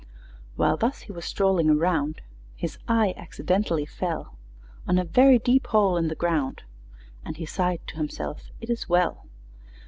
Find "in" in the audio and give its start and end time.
5.95-6.07